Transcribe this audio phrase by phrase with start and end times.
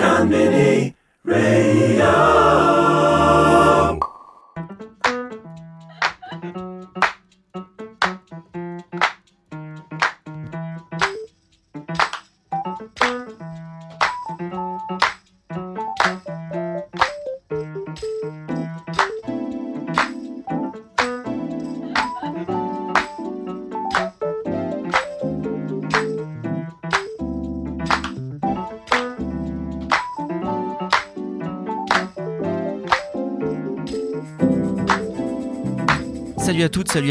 [0.00, 2.49] Conbini Radio.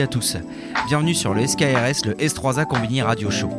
[0.02, 0.38] À tous.
[0.88, 3.50] Bienvenue sur le SKRS, le S3A Combini Radio Show.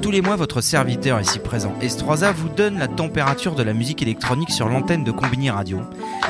[0.00, 4.00] Tous les mois, votre serviteur ici présent S3A vous donne la température de la musique
[4.00, 5.80] électronique sur l'antenne de Combini Radio.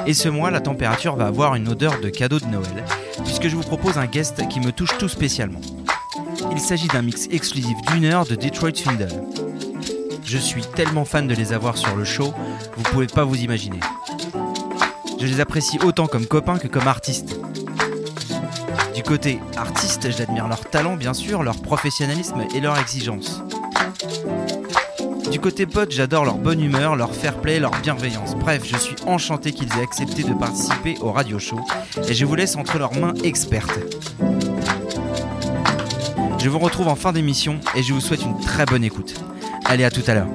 [0.06, 2.84] Et ce mois, la température va avoir une odeur de cadeau de Noël,
[3.24, 5.60] puisque je vous propose un guest qui me touche tout spécialement.
[6.52, 9.23] Il s'agit d'un mix exclusif d'une heure de Detroit Swindle.
[10.24, 12.32] Je suis tellement fan de les avoir sur le show,
[12.74, 13.80] vous pouvez pas vous imaginer.
[15.21, 17.37] Je les apprécie autant comme copains que comme artistes.
[19.10, 23.42] Du côté artiste, j'admire leur talent bien sûr, leur professionnalisme et leur exigence.
[25.32, 28.36] Du côté pote, j'adore leur bonne humeur, leur fair play, leur bienveillance.
[28.36, 31.58] Bref, je suis enchanté qu'ils aient accepté de participer au radio show
[32.08, 33.80] et je vous laisse entre leurs mains expertes.
[36.38, 39.14] Je vous retrouve en fin d'émission et je vous souhaite une très bonne écoute.
[39.64, 40.28] Allez, à tout à l'heure.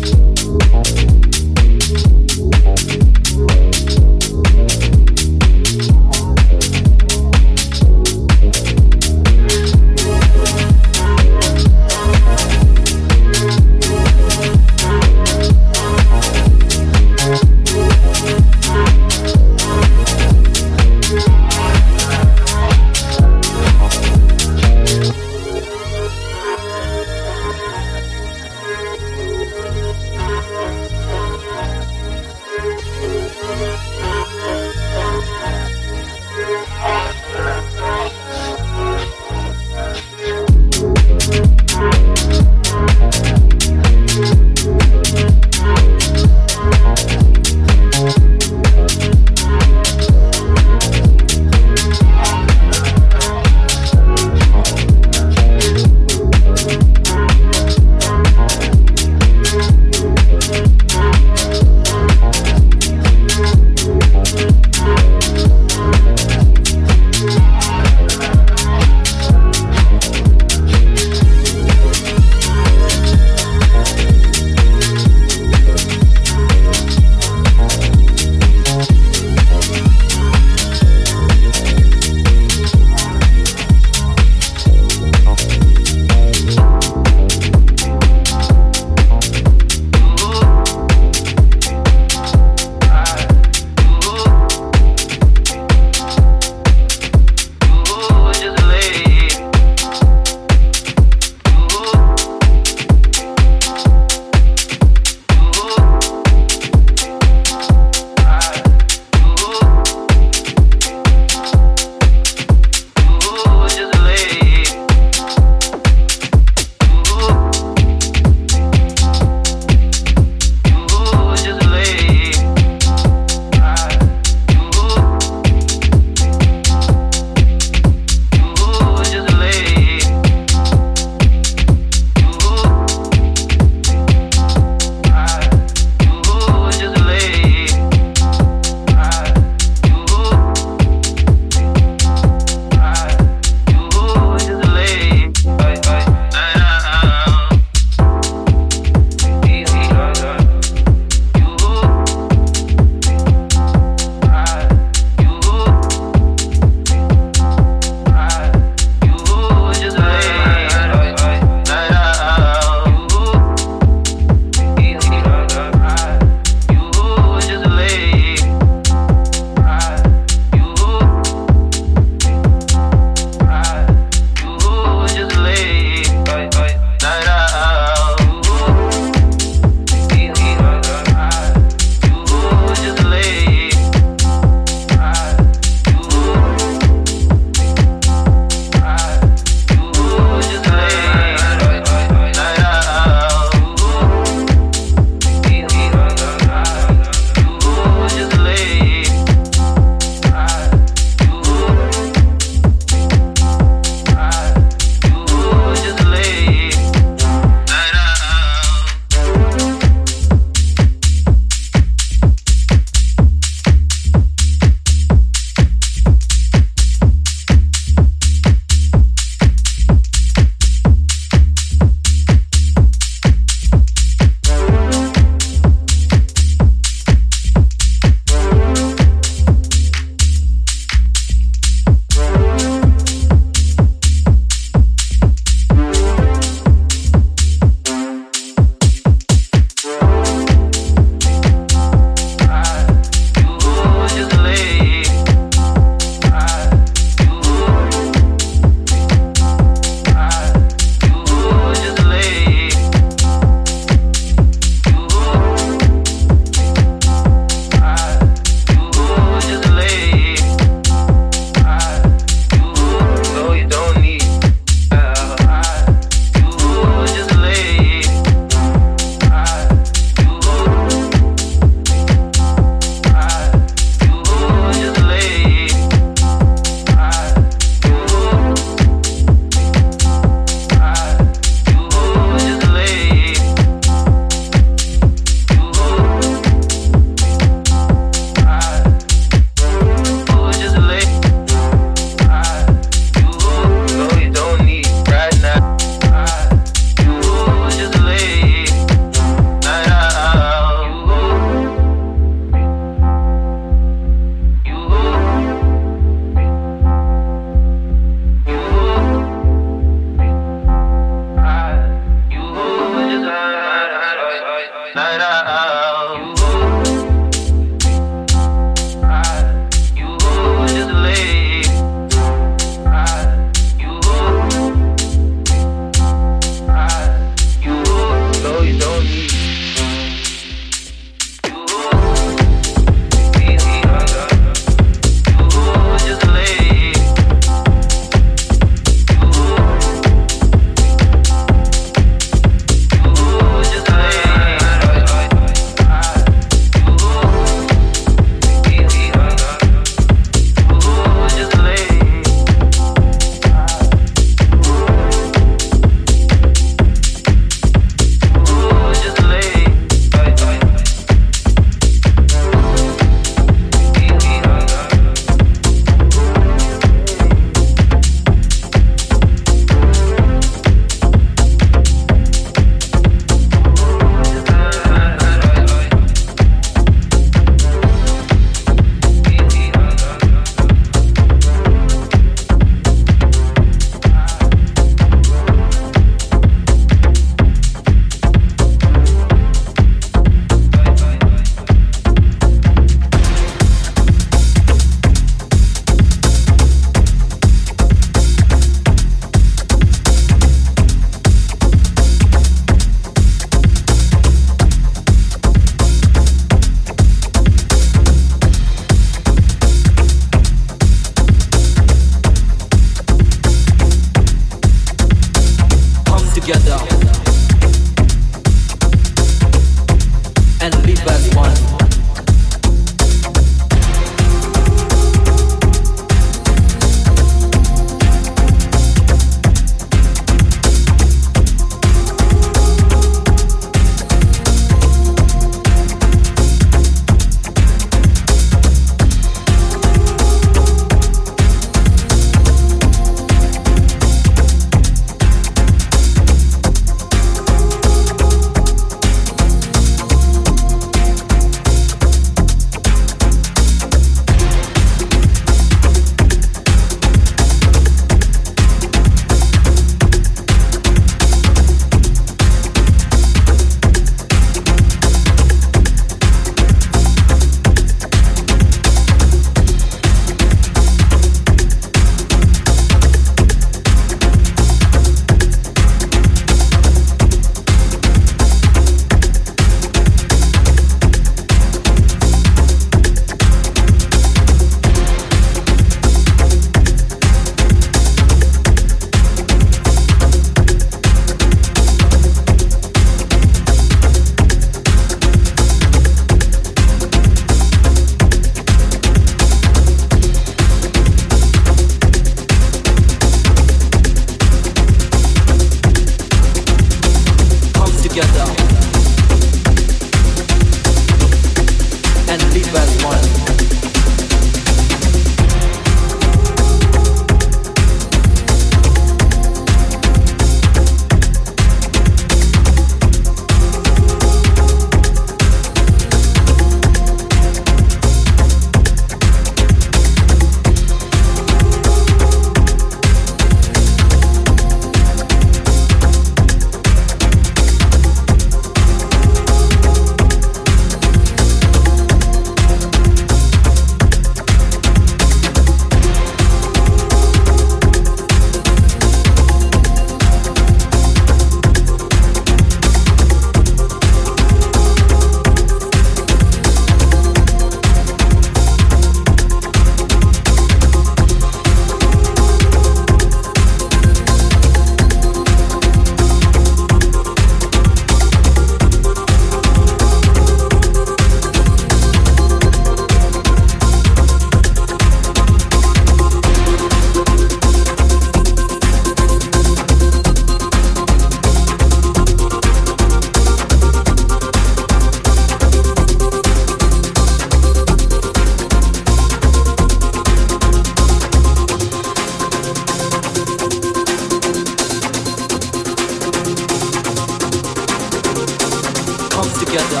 [599.58, 600.00] together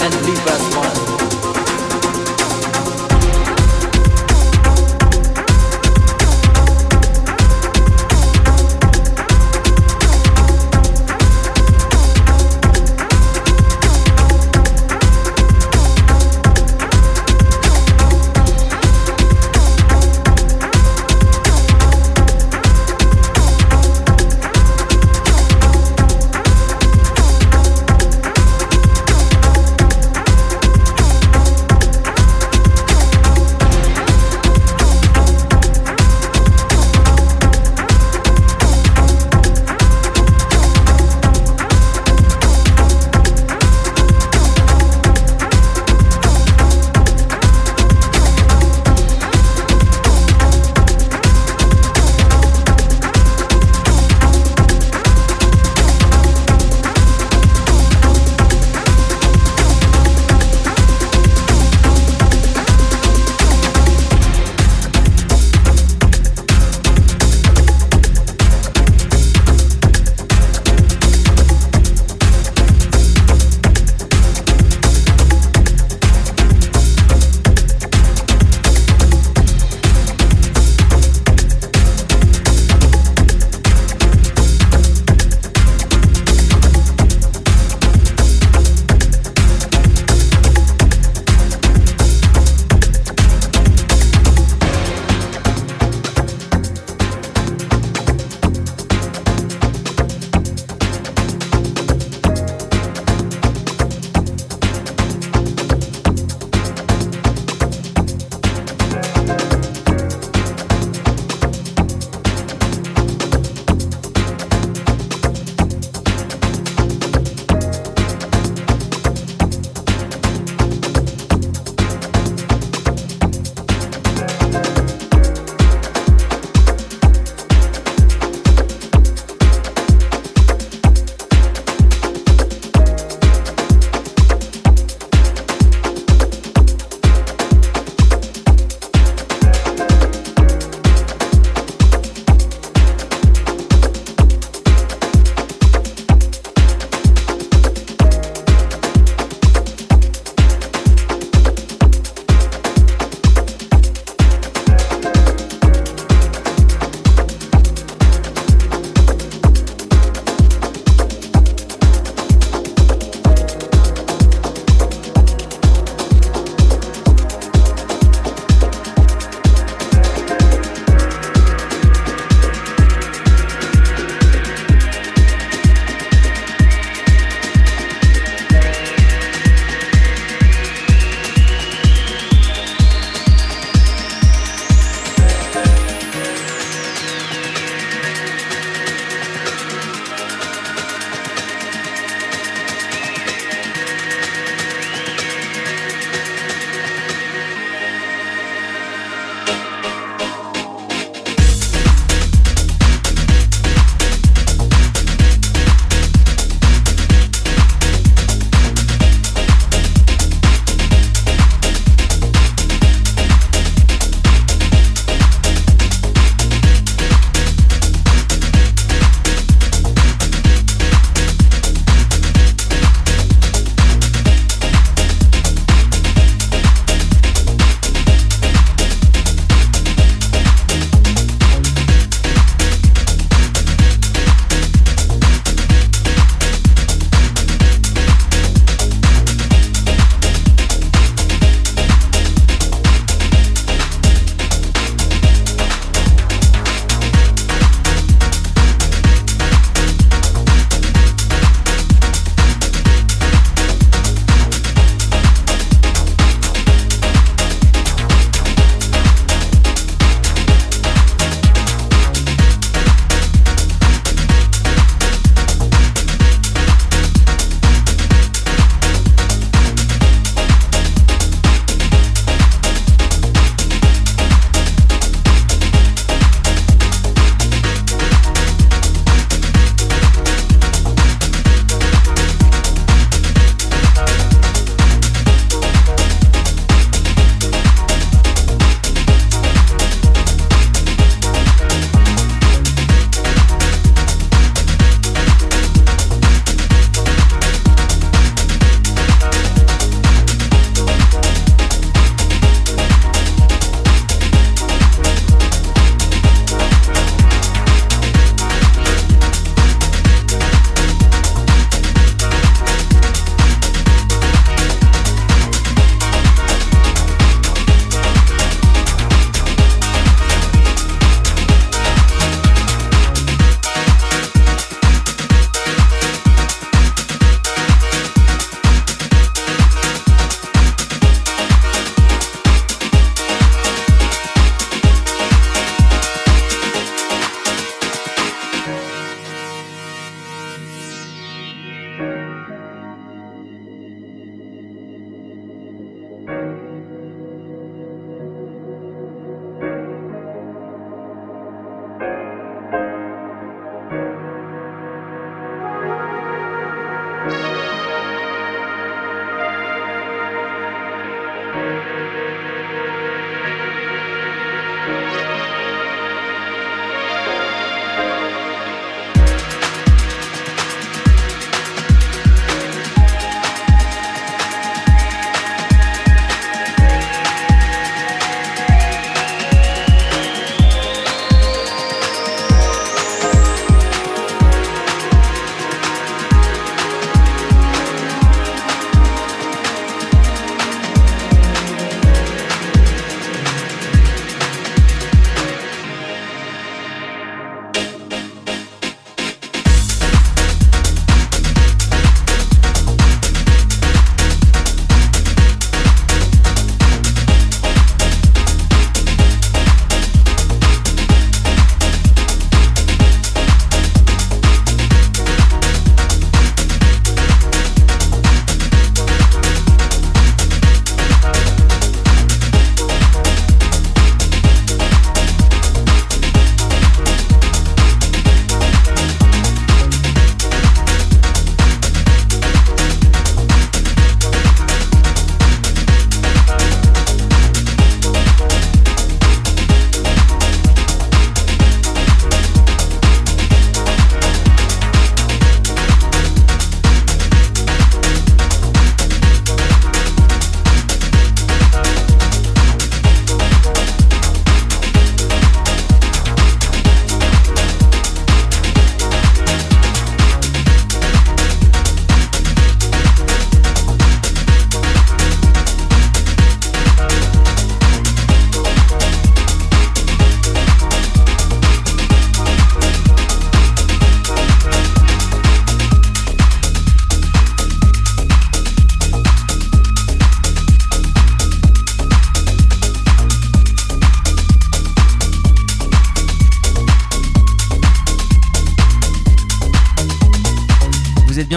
[0.00, 1.19] and leave us one.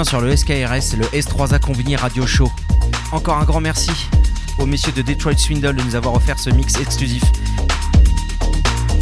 [0.04, 2.51] Sur le SKRS, le S3A Combini Radio Show.
[3.12, 3.91] Encore un grand merci
[4.58, 7.24] aux messieurs de Detroit Swindle de nous avoir offert ce mix exclusif.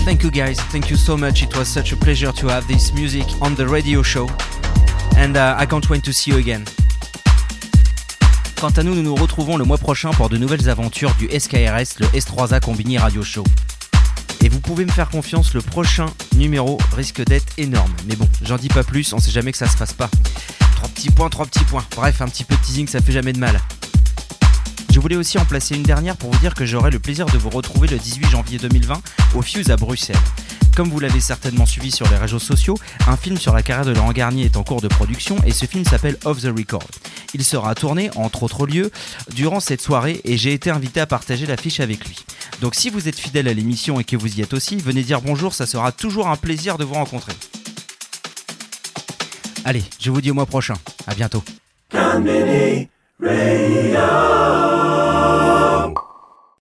[0.06, 1.41] Thank you guys, thank you so much.
[1.41, 4.28] It was such a pleasure to have this music on the radio show.
[5.18, 6.64] And uh, I can't wait to see you again.
[8.60, 11.99] Quant à nous, nous nous retrouvons le mois prochain pour de nouvelles aventures du SKRS,
[11.99, 13.43] le S3A Combini Radio Show.
[14.43, 17.91] Et vous pouvez me faire confiance, le prochain numéro risque d'être énorme.
[18.08, 20.10] Mais bon, j'en dis pas plus, on sait jamais que ça se fasse pas.
[20.82, 21.86] Trois petits points, trois petits points.
[21.96, 23.62] Bref, un petit peu de teasing, ça fait jamais de mal.
[24.92, 27.38] Je voulais aussi en placer une dernière pour vous dire que j'aurai le plaisir de
[27.38, 29.00] vous retrouver le 18 janvier 2020
[29.36, 30.18] au Fuse à Bruxelles.
[30.76, 33.92] Comme vous l'avez certainement suivi sur les réseaux sociaux, un film sur la carrière de
[33.92, 36.88] Laurent Garnier est en cours de production et ce film s'appelle Off the Record.
[37.36, 38.90] Il sera tourné, entre autres lieux,
[39.36, 42.26] durant cette soirée et j'ai été invité à partager l'affiche avec lui.
[42.60, 45.22] Donc si vous êtes fidèle à l'émission et que vous y êtes aussi, venez dire
[45.22, 47.34] bonjour, ça sera toujours un plaisir de vous rencontrer.
[49.64, 50.76] Allez, je vous dis au mois prochain.
[51.07, 51.43] À bientôt.